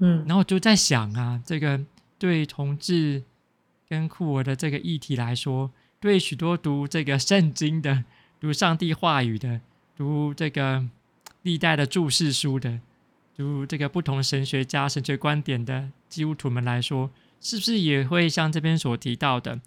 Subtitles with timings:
[0.00, 1.80] 嗯，然后就在想啊，这个
[2.18, 3.22] 对同志
[3.88, 8.04] 跟酷儿的这个议题来说，对许多读这个圣经的、
[8.40, 9.60] 读上帝话语的、
[9.94, 10.86] 读这个
[11.42, 12.80] 历代的注释书的、
[13.36, 17.10] 读这个不同神学家神学观点的基督徒们来说，
[17.40, 19.60] 是不是也会像这边所提到的，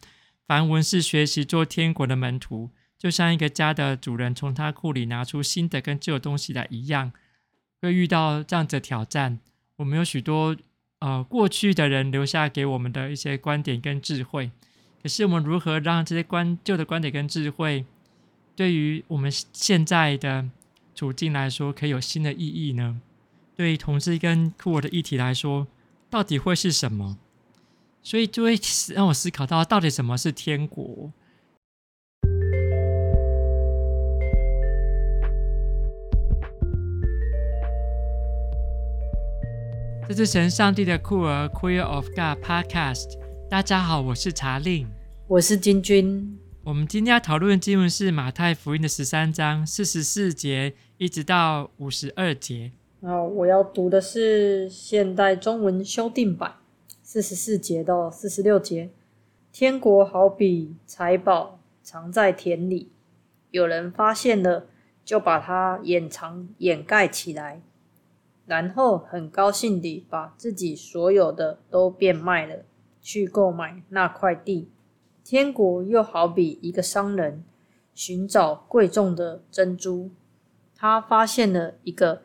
[0.48, 7.12] 凡文士学习做天国的门徒，就像一个家的主人从他库里拿出新的跟旧东西来一样，
[7.82, 9.40] 会遇到这样子的挑战？
[9.84, 10.56] 我们有许多
[11.00, 14.50] 呃过去的人留下给我们的一些观点跟智慧，
[15.02, 17.84] 可是我们如何让这些观旧的观点跟智慧，
[18.56, 20.50] 对于我们现在的
[20.96, 23.02] 处境来说，可以有新的意义呢？
[23.58, 25.68] 对于同志跟酷儿的议题来说，
[26.10, 27.18] 到底会是什么？
[28.02, 28.58] 所以就会
[28.96, 31.12] 让我思考到，到底什么是天国？
[40.08, 43.18] 这是神上帝的酷儿 Queer of God Podcast。
[43.50, 44.86] 大家好，我是查令，
[45.28, 46.38] 我是金君。
[46.66, 52.74] 我们今天要讨论的经文是马太福音的十三章四十四节一直到五十二节。
[53.02, 56.56] 啊，我要读的是现代中文修订版，
[57.02, 58.90] 四十四节到四十六节。
[59.54, 62.92] 天国好比财宝藏在田里，
[63.52, 64.68] 有人发现了，
[65.06, 67.62] 就把它掩藏掩盖起来。
[68.46, 72.66] 然后很高兴地把自己所有的都变卖了，
[73.02, 74.70] 去购买那块地。
[75.24, 77.44] 天国又好比一个商人
[77.96, 80.12] 寻找贵重的珍珠，
[80.76, 82.24] 他发现了一个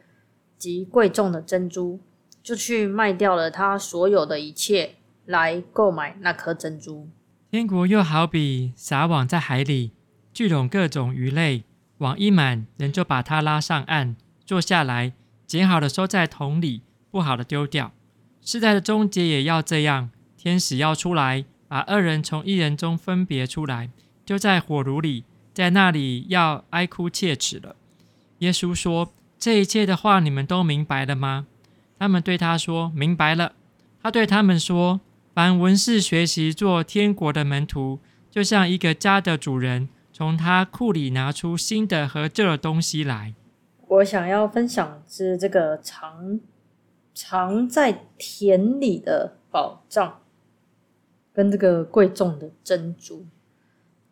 [0.57, 2.01] 极贵重的珍珠，
[2.43, 7.09] 就去卖掉了他所有的一切来购买那颗珍珠。
[7.51, 9.93] 天国又好比撒网在海里，
[10.33, 11.63] 聚拢各种鱼类，
[11.99, 15.13] 网一满，人就把它拉上岸，坐下来。
[15.49, 17.93] 捡好的收在桶里，不好的丢掉。
[18.43, 20.11] 世代的终结也要这样。
[20.37, 23.89] 天使要出来，把二人从一人中分别出来，
[24.27, 25.25] 丢在火炉里，
[25.55, 27.75] 在那里要哀哭切齿了。
[28.41, 31.47] 耶稣说：“这一切的话，你们都明白了吗？”
[31.99, 33.55] 他们对他说：“明白了。”
[34.03, 35.01] 他对他们说
[35.35, 37.99] ：“凡文士学习做天国的门徒，
[38.31, 43.35] 就像一个家的主人，从他库里拿出新的和旧的东西来。”
[43.89, 46.39] 我想要分享是这个藏
[47.15, 50.21] 藏在田里的宝藏，
[51.33, 53.25] 跟这个贵重的珍珠，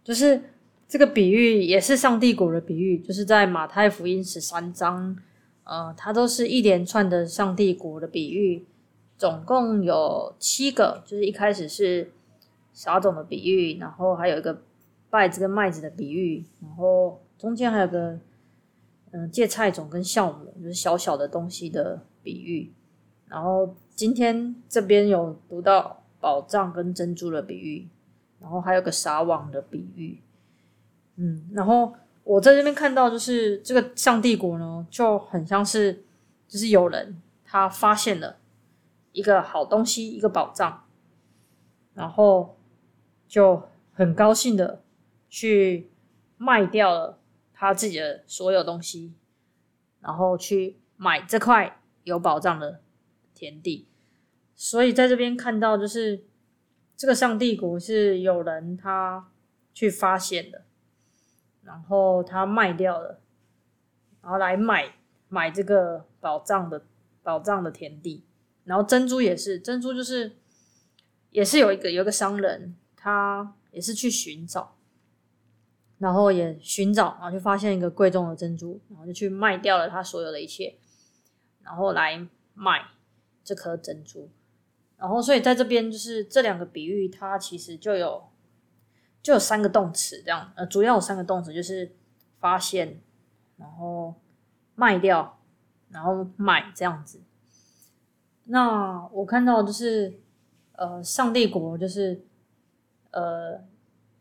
[0.03, 0.41] 就是
[0.89, 5.15] 这个比喻也是上帝国的比喻，就是在马太福音十三章，
[5.65, 8.65] 呃，它都是一连串的上帝国的比喻，
[9.19, 12.11] 总共有七个，就是一开始是
[12.73, 14.63] 撒种的比喻，然后还有一个
[15.11, 18.19] 稗子跟麦子的比喻，然后中间还有个。
[19.17, 22.71] 嗯，芥菜种跟酵母就是小小的东西的比喻，
[23.29, 27.89] 然后今天这边有读到宝藏跟珍珠的比喻，
[28.39, 30.21] 然后还有个撒网的比喻，
[31.17, 31.95] 嗯，然后
[32.25, 36.05] 我在这边看到就是这个上帝国呢，就很像是
[36.47, 38.37] 就是有人他发现了
[39.13, 40.85] 一个好东西，一个宝藏，
[41.95, 42.55] 然后
[43.27, 43.63] 就
[43.95, 44.83] 很高兴的
[45.31, 45.89] 去
[46.37, 47.19] 卖掉了。
[47.59, 49.15] 他自己的所有东西，
[50.03, 52.83] 然后去买这块有宝藏的
[53.35, 53.89] 田地。
[54.55, 56.25] 所以在这边看到，就是
[56.95, 59.31] 这个上帝国是有人他
[59.73, 60.65] 去发现的，
[61.63, 63.21] 然后他卖掉了，
[64.21, 64.95] 然后来买
[65.29, 66.85] 买这个宝藏的
[67.23, 68.23] 宝藏的田地。
[68.65, 70.37] 然后珍珠也是，珍珠就是
[71.31, 74.76] 也是有一个有一个商人，他也是去寻找。
[75.99, 80.77] 然后也寻找，然后就发现一个贵重的珍珠，然后就去卖掉了他所有的一切，
[81.63, 82.83] 然后来卖
[83.43, 84.29] 这颗珍珠。
[84.99, 88.25] 然后，所以在这边就是这两个比喻，它其实就有
[89.23, 91.95] 就有三个动词，这样呃，主要有三个动词，就是
[92.39, 93.01] 发现，
[93.57, 94.15] 然后
[94.75, 95.39] 卖掉，
[95.89, 97.23] 然后买这样子。
[98.45, 100.21] 那我看到就是
[100.73, 102.23] 呃，上帝国就是
[103.13, 103.65] 呃，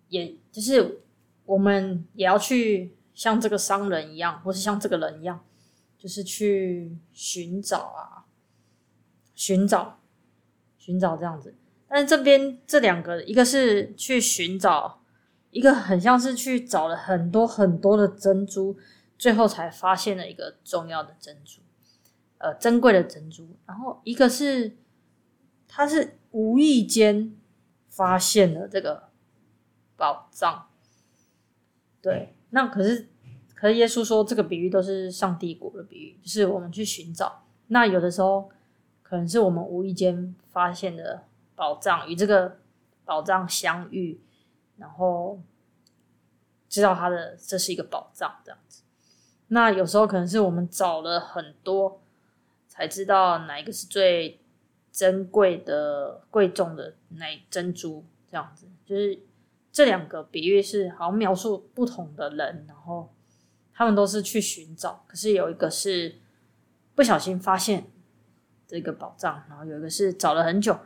[0.07, 1.01] 也就是。
[1.45, 5.45] 我们也要去像这个商人一样，或是像这个人一样，
[5.97, 8.25] 就是去寻找啊，
[9.33, 9.99] 寻找，
[10.77, 11.55] 寻找这样子。
[11.87, 15.01] 但是这边这两个，一个是去寻找，
[15.51, 18.77] 一个很像是去找了很多很多的珍珠，
[19.17, 21.61] 最后才发现了一个重要的珍珠，
[22.39, 23.55] 呃，珍贵的珍珠。
[23.65, 24.75] 然后一个是，
[25.67, 27.35] 他是无意间
[27.87, 29.09] 发现了这个
[29.95, 30.67] 宝藏。
[32.05, 33.07] 对，那可是，
[33.55, 37.43] 可是耶稣说这个比喻都是上帝国的比喻，就是我们去寻找。
[37.69, 38.47] 那有的时候，
[39.01, 41.23] 可能是我们无意间发现的
[41.55, 42.59] 宝藏，与这个
[43.05, 44.21] 宝藏相遇，
[44.77, 45.39] 然后
[46.69, 48.83] 知道它的这是一个宝藏这样子。
[49.47, 51.99] 那有时候可能是我们找了很多，
[52.67, 54.39] 才知道哪一个是最
[54.91, 58.67] 珍贵的、贵重的那珍珠这样子。
[58.85, 59.17] 就是
[59.75, 63.13] 这两个比喻是好像描述不同的人，然后
[63.73, 66.15] 他们都是去寻找，可是有一个是
[66.95, 67.85] 不小心发现
[68.65, 70.77] 这个宝藏，然后有一个是找了很久，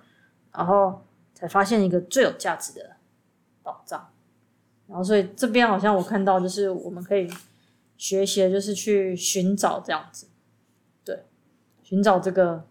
[0.52, 1.06] 然后
[1.36, 2.96] 才发现一个最有价值的
[3.62, 4.10] 宝藏。
[4.88, 7.30] 然后所以这边好像我看到就是我们可以。
[8.02, 10.30] 学习的就是去寻找这样子，
[11.04, 11.26] 对，
[11.84, 12.66] 寻找这个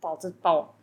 [0.00, 0.74] 宝这宝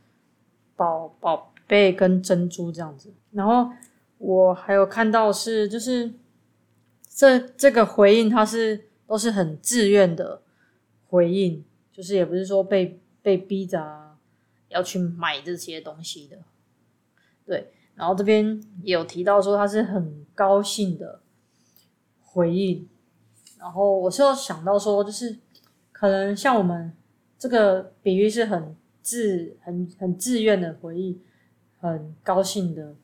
[0.75, 3.11] 宝宝贝跟珍珠这样子。
[3.31, 3.71] 然后
[4.19, 6.13] 我还有看到是，就是
[7.07, 10.41] 这这个回应，它是都是很自愿的
[11.07, 14.17] 回应，就是也不是说被被逼着
[14.67, 16.37] 要去买这些东西的。
[17.45, 21.21] 对，然后这边也有提到说，他是很高兴的
[22.21, 22.87] 回应。
[23.57, 25.37] 然后我是有想到说，就是
[25.91, 26.93] 可能像我们
[27.37, 31.19] 这个比喻是很自、很很自愿的回应，
[31.79, 32.95] 很高兴的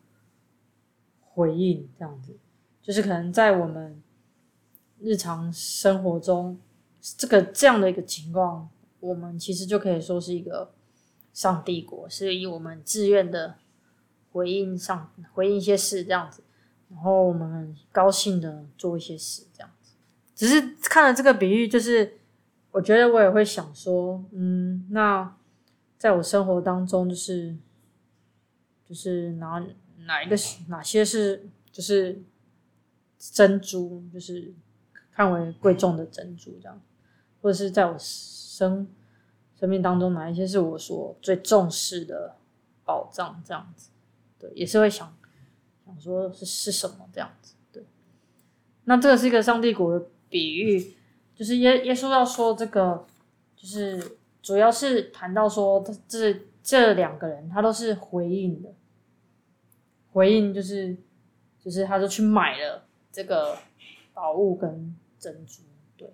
[1.36, 2.36] 回应，这样子，
[2.82, 4.02] 就是可能在我们
[5.02, 6.58] 日常生活中，
[7.18, 8.70] 这个这样的一个情况，
[9.02, 10.72] 我们其实就可以说是一个
[11.34, 13.56] 上帝国，是以我们自愿的
[14.32, 16.42] 回应上回应一些事这样子，
[16.90, 19.92] 然后我们高兴的做一些事这样子。
[20.34, 22.18] 只是看了这个比喻，就是
[22.72, 25.36] 我觉得我也会想说，嗯，那
[25.98, 27.56] 在我生活当中，就是
[28.88, 29.62] 就是哪
[30.06, 30.36] 哪一个？
[30.38, 32.22] 是哪些是就是
[33.18, 34.54] 珍珠，就是
[35.12, 36.82] 看为贵重的珍珠这样，
[37.42, 38.88] 或者是在我生
[39.60, 42.36] 生命当中哪一些是我所最重视的
[42.84, 43.90] 宝藏这样子，
[44.40, 45.16] 对，也是会想
[45.86, 47.84] 想说是是什么这样子，对，
[48.86, 50.06] 那这个是一个上帝国的。
[50.28, 50.98] 比喻
[51.36, 53.06] 就是耶耶稣要说这个，
[53.56, 58.74] 就是主要是谈到说，这这两个人他都是回应的，
[60.16, 60.96] 回应就是
[61.60, 63.58] 就是他就去买了这个
[64.14, 65.64] 宝物跟珍珠，
[65.98, 66.08] 对。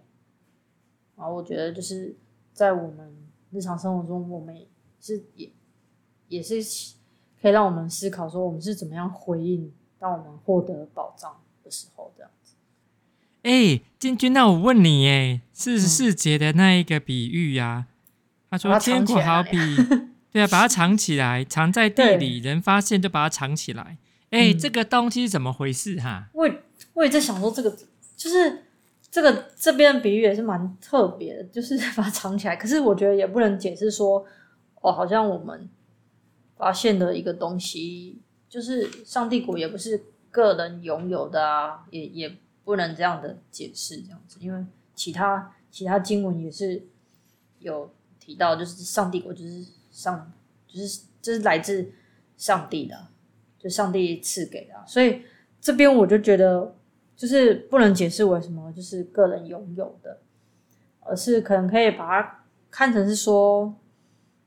[1.16, 2.16] 然后我觉得就是
[2.52, 3.16] 在我们
[3.52, 4.68] 日常生活中，我们也
[5.00, 5.52] 是也
[6.30, 6.56] 也是
[7.40, 12.56] 可以让我们思考说，我们是怎么样回应，当我们获得宝藏的时候，这样子。
[13.44, 17.88] 哎，金君，那我问你，哎，四十四节的那一个比喻呀、啊？
[18.50, 19.58] 他说天国好比，
[20.32, 23.98] 对啊，把它藏起来，藏在地里，人发现就把它藏起来。
[24.30, 26.30] 哎，这个东西是怎么回事哈？
[26.34, 26.50] 我
[26.94, 27.76] 我也在想说，这个
[28.16, 28.64] 就是
[29.10, 32.56] 这个这边的比喻也是蛮特别的，就是 把它藏起来。
[32.56, 34.26] 可是我觉得也不能解释说，
[34.82, 35.70] 哦，好像我们
[36.58, 38.20] 发现的一个东西，
[38.50, 42.38] 就是上帝国也不是个人拥有的啊，也也。
[42.64, 46.82] 不能这样的解释，这样子，因为其他其他经文也是
[47.58, 50.32] 有提到，就是上帝国就是上，
[50.68, 51.92] 就是就是来自
[52.38, 53.08] 上帝的，
[53.60, 55.22] 就上帝赐给的，所以
[55.60, 56.76] 这边我就觉得
[57.16, 60.20] 就是不能解释为什么就是个人拥有的，
[61.02, 63.76] 而是可能可以把它看成是说，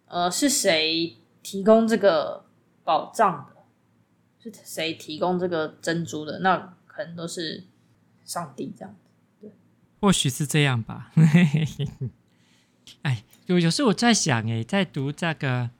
[0.06, 2.44] 呃，是谁提供这个
[2.82, 7.64] 宝藏的，是谁提供这个珍珠的，那可能都是。
[8.26, 9.52] 上帝这样子，对，
[10.00, 11.12] 或许是这样吧。
[13.02, 15.70] 哎，有有时候我在想，哎，在读这个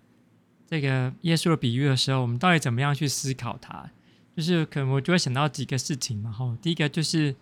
[0.67, 3.91] 这个耶稣的比喻的时候，我们到底怎么样去思考它？
[4.37, 6.31] 就是可能我就会想到几个事情嘛。
[6.31, 7.35] 吼，第一个就是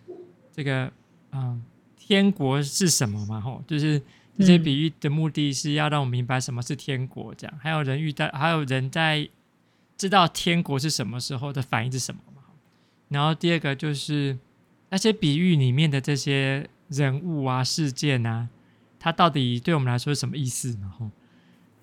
[0.55, 0.91] 这个，
[1.31, 1.63] 嗯，
[1.97, 3.41] 天国是什么嘛？
[3.41, 4.01] 吼，就是
[4.37, 7.59] 这些比喻的目的是要让我们明白什么是天国，这样。
[7.59, 9.27] 还有人遇到，还有人在
[9.97, 12.41] 知道天国是什么时候的反应是什么嘛？
[13.09, 14.37] 然后第二个就是。
[14.89, 18.47] 那些比喻里面的这些人物啊、事件啊，
[19.03, 20.77] 它到底对我们来说是什么意思？
[20.79, 21.11] 然后，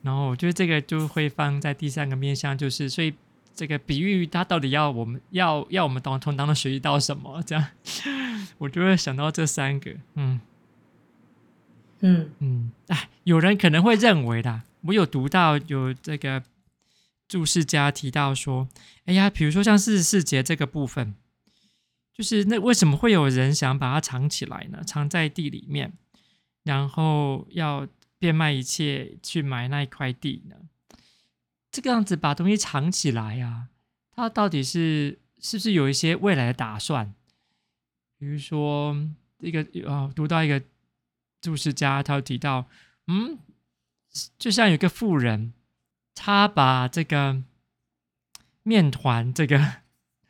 [0.00, 3.12] 然后我觉得这个就会放在第三个面向，就是所以
[3.54, 7.42] 这个比喻它到底要我们要要我们当从当中学习到什么？
[7.42, 7.66] 这样，
[8.56, 9.94] 我就会想到这三个。
[10.14, 10.40] 嗯
[12.00, 16.42] 嗯嗯，哎，有人可能会认为啦，我有读到有这个
[17.28, 18.66] 注释家提到说，
[19.04, 21.14] 哎呀，比如说像四十四节这个部分。
[22.12, 24.82] 就是那为什么会有人想把它藏起来呢？
[24.84, 25.90] 藏在地里面，
[26.62, 27.86] 然后要
[28.18, 30.56] 变卖一切去买那一块地呢？
[31.70, 33.68] 这个样子把东西藏起来啊，
[34.12, 37.14] 他到底是是不是有一些未来的打算？
[38.18, 38.96] 比如说
[39.38, 40.62] 一个啊，读到一个
[41.40, 42.66] 注释家，他提到，
[43.06, 43.38] 嗯，
[44.38, 45.54] 就像有个富人，
[46.14, 47.42] 他把这个
[48.62, 49.76] 面团这个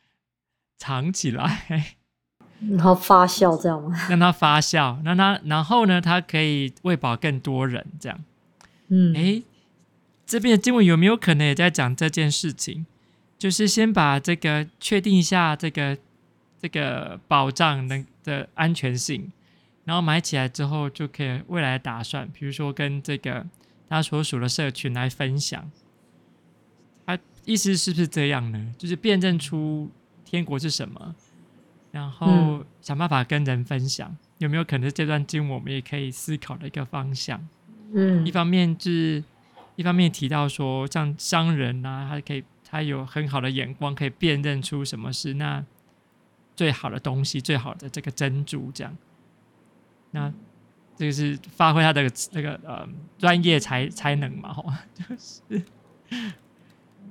[0.77, 1.97] 藏起来，
[2.69, 3.97] 然后发酵这样吗？
[4.09, 8.23] 让它发酵，让它，然后呢，它可以喂饱更多人，这样。
[8.89, 9.43] 嗯，诶，
[10.25, 12.85] 这边的经文有没有可能也在讲这件事情？
[13.37, 15.97] 就是先把这个确定一下这个
[16.61, 19.31] 这个保障能的安全性，
[19.85, 23.43] 然后买起来之后就可以未来打算，比如说跟这个
[23.89, 25.71] 他所属的社群来分享。
[27.07, 28.73] 他意思是不是这样呢？
[28.77, 29.89] 就是辨认出
[30.23, 31.15] 天国是什么，
[31.91, 37.47] 然后想办法跟人分享，嗯、有没有可能这段经我们也可以思考的一个方向？
[37.93, 39.23] 嗯，一方面是，
[39.75, 42.43] 一方面提到说，像商人啊，他可以。
[42.73, 45.61] 他有很好的眼光，可以辨认出什么是那
[46.55, 48.95] 最好的东西，最好的这个珍珠，这样。
[50.11, 50.31] 那
[50.95, 55.63] 这个是发挥他的那个呃专业才才能嘛，吼， 就是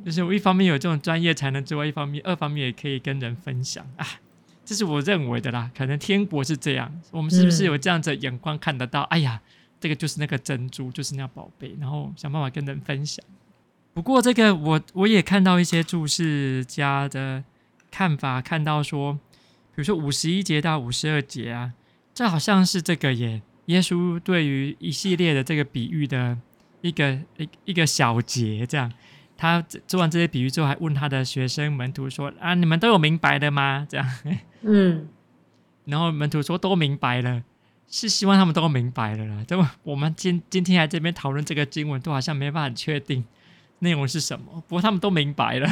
[0.02, 4.06] 就是我一方面有这种专业才能之外，一方面二方面也可以跟人分享啊，
[4.70, 5.68] 这是我认为的啦。
[5.76, 9.02] 可能天国是这样，我们是不是有这样子的眼光看得到？
[9.02, 9.40] 嗯、哎呀，
[9.80, 13.24] 这个就是那个珍珠，就是那宝贝，然后想办法跟人分享。
[13.92, 17.42] 不过，这个我我也看到一些注释家的
[17.90, 19.18] 看法，看到说，比
[19.74, 21.72] 如说五十一节到五十二节啊，
[22.14, 26.38] 这好像是这个耶，耶稣对于一系列的这个比喻的
[26.80, 28.92] 一个一一个小节，这样，
[29.40, 34.06] 他做完这些比喻之后，还问他的学生门徒说：“啊，你们都有明白的吗？”这样，
[34.60, 35.08] 嗯，
[35.86, 37.42] 然后门徒说都明白了，
[37.88, 39.42] 是希望他们都明白了啦。
[39.48, 39.76] 对吧？
[39.82, 43.24] 我们今今天来这边讨论这个经文，都好像没办法确定。
[43.82, 44.62] 内容是什么？
[44.68, 45.66] 不过他们都明白了，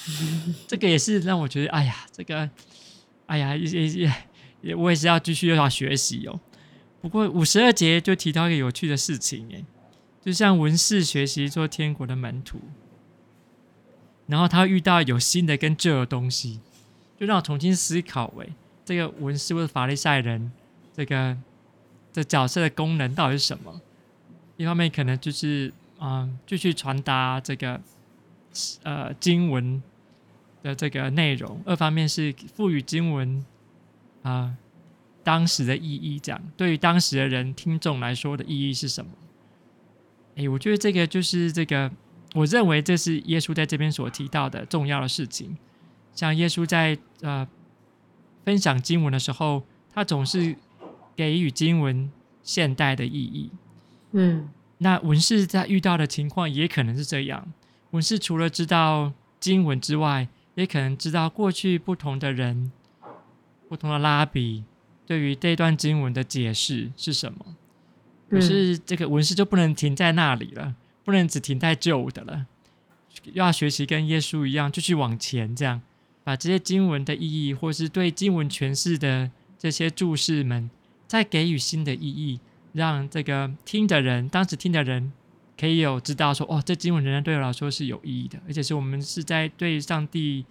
[0.66, 2.48] 这个也是让我觉得，哎呀，这个，
[3.26, 4.12] 哎呀，也也
[4.62, 6.40] 也，我也是要继续要学习哦。
[7.02, 9.62] 不过五十二节就提到一个有趣的事情，哎，
[10.22, 12.58] 就像文士学习做天国的门徒，
[14.32, 16.58] 然后他遇到有新的跟旧的东西，
[17.20, 18.46] 就让我重新思考，哎，
[18.84, 20.50] 这个文士或者法利赛人，
[20.96, 21.36] 这个
[22.12, 23.80] 这角色的功能到底是什么？
[24.56, 25.70] 一方面可能就是。
[26.02, 27.80] 啊，继续传达这个
[28.82, 29.80] 呃经文
[30.60, 31.62] 的这个内容。
[31.64, 33.46] 二方面是赋予经文
[34.24, 34.52] 啊、
[35.22, 39.12] 当时的意义，这样对于当时的人听众来说的意义是什么？
[40.34, 41.88] 哎，我觉得这个就是这个，
[42.34, 45.56] 我认为这是耶稣在这边所提到的重要的事情。
[46.14, 47.46] 像耶稣在呃
[48.44, 49.62] 分享经文的时候，
[49.92, 50.56] 他总是
[51.14, 52.10] 给予经文
[52.42, 53.50] 现代的意义。
[54.12, 54.48] 嗯。
[54.78, 57.52] 那文士在遇到的情况也可能是这样。
[57.92, 62.72] 文士除了知道经文之外，也可能知道过去不同的人、
[63.68, 64.64] 不同的拉比
[65.06, 67.54] 对于这段经文的解释是什么。
[68.28, 72.46] 可是这个文士就不能停在那里了，不能只停在旧的了，
[73.32, 75.80] 要学习跟耶稣一样，继续往前，这样
[76.24, 80.70] 把这些经文的意义，或是对经文诠释的这些注释们，
[81.06, 82.40] 再给予新的意义。
[82.72, 85.12] 让这个听的人，当时听的人，
[85.60, 90.46] 可以有知道说，哦，这经文仍然对我来说是有意义的，而且是我们是在对上帝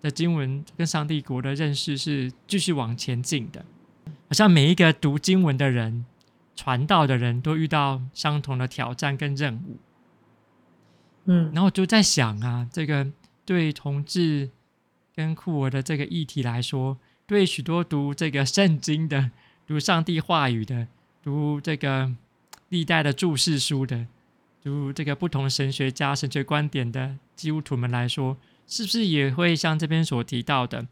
[0.00, 3.62] 的经文跟上帝国的认识是继续往前进的。
[4.06, 6.06] 好像每一个读经文的人、
[6.54, 9.76] 传道的人都遇到相同的挑战跟任务。
[11.26, 13.06] 嗯，然后就在想啊，这个
[13.44, 14.50] 对同志
[15.14, 19.30] 跟酷儿的这个议题来说，对许多读这个圣经的、
[19.66, 20.88] 读上帝话语的。
[21.22, 22.12] 读这个
[22.68, 24.06] 历代的注释书的，
[24.62, 30.86] 读这个不同神学家神学观点的基督徒们来说，是不是也会像这边所提到的，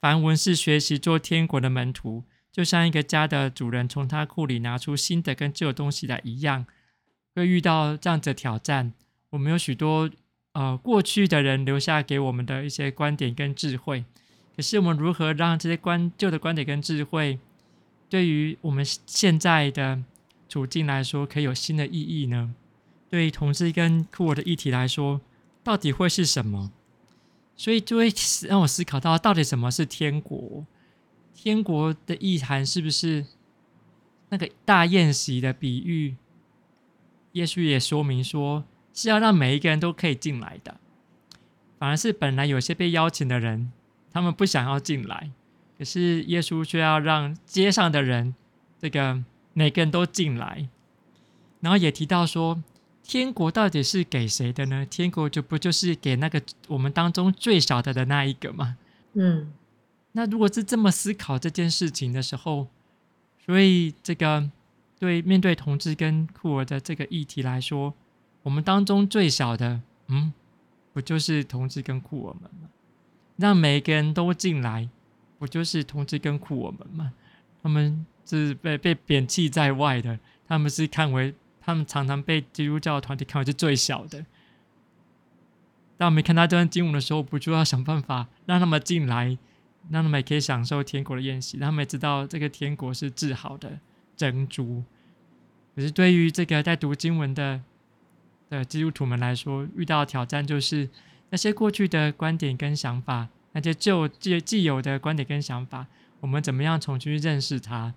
[0.00, 6.66] 凡文士学习做天国的门徒，就像一个家的主人从他库里拿出新的跟旧的东西来一样，
[7.36, 8.92] 会遇到这样子的挑战。
[9.36, 10.10] 我们有许多
[10.52, 14.02] 呃过去的人留下给我们的一些观点跟智慧，
[14.56, 17.38] 可是我们如何让这些观旧的观点跟智慧，
[18.08, 20.02] 对于我们现在的
[20.48, 22.54] 处境来说，可以有新的意义呢？
[23.10, 25.20] 对于同志跟酷儿的议题来说，
[25.62, 26.72] 到底会是什么？
[27.54, 28.10] 所以就会
[28.48, 30.64] 让我思考到，到底什么是天国？
[31.34, 33.26] 天国的意涵是不是
[34.30, 36.16] 那个大宴席的比喻？
[37.32, 38.64] 耶稣也说明说，
[38.96, 40.80] 是要让每一个人都可以进来的，
[41.78, 43.70] 反而是本来有些被邀请的人，
[44.10, 45.30] 他们不想要进来。
[45.78, 48.34] 可是耶稣却要让街上的人，
[48.80, 49.22] 这个
[49.52, 50.66] 每个人都进来，
[51.60, 52.62] 然后也提到说，
[53.02, 54.86] 天国到底是给谁的呢？
[54.86, 58.78] 天国就不就是给那个我们当中最小的的那一个吗？
[59.12, 59.52] 嗯，
[60.12, 62.68] 那如果是这么思考这件事情的时候，
[63.44, 64.50] 所以这个
[64.98, 67.92] 对面对同志跟酷儿的这个议题来说，
[68.46, 70.32] 我们当中最小的，嗯，
[70.92, 72.68] 不就是同志跟酷儿们吗？
[73.34, 74.88] 让每个人都进来，
[75.36, 77.12] 不就是同志跟酷儿们吗？
[77.60, 84.24] 他们是被被贬弃在外的，他们是看为他们常常被基督教团体看为是最小的。
[85.96, 89.36] 当我们看到这段经文的时候，不就要想办法让他们进来，
[89.90, 93.80] 让他们也可以享受天国的宴席，让他们也知道这个天国是治好的
[94.16, 94.84] 珍珠。
[95.74, 97.60] 可是对于这个在读经文的
[98.48, 100.88] 的基督徒们来说，遇到的挑战就是
[101.30, 105.86] 那些过去的观点跟想法，那些旧既既有的观点跟想法，
[106.20, 107.92] 我们怎么样重新认识它，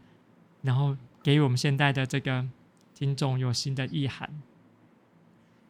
[0.62, 2.46] 然后给予我们现在的这个
[2.96, 4.30] 听众有新的意涵。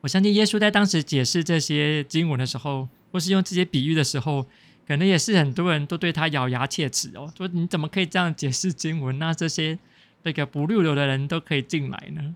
[0.02, 4.46] 我相信耶稣在当时解释这些经文的时候，或是用这些比喻的时候，
[4.88, 9.20] 可能也是很多人都对他咬牙切齿哦，说你怎么可以这样解释经文？
[9.20, 9.78] 那这些
[10.24, 12.34] 那个不入流的人都可以进来呢？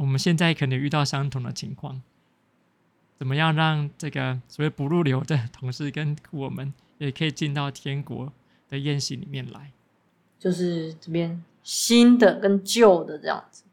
[0.00, 2.00] 我们现在可能遇到相同的情况，
[3.18, 8.32] 怎么样让这个所谓不入流的同事跟我们也可以进到天国
[8.70, 9.70] 的宴席里面来？
[10.38, 13.64] 就是这边新的跟旧的这样子。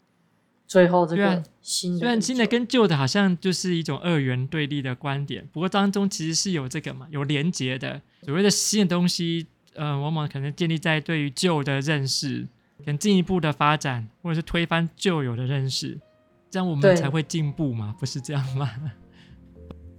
[0.67, 8.01] 最后这个新的，虽然新的跟旧的好像就是一种二元对立的观点，不过当中其实是有这个嘛，有连结的。
[8.24, 12.46] 所谓的新的东西，呃，往往可能建立在对于旧的认识，
[12.86, 15.98] 跟进一步的发展，或者是推翻旧有的认识，
[16.49, 18.69] 这样我们才会进步嘛，不是这样吗？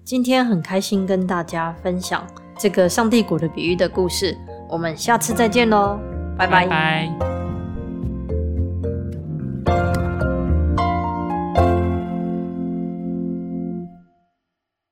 [0.04, 2.26] 今天很开心跟大家分享
[2.58, 4.36] 这个上帝谷的比喻的故事，
[4.68, 5.98] 我们下次再见喽，
[6.36, 6.66] 拜拜。
[6.66, 7.37] 拜拜。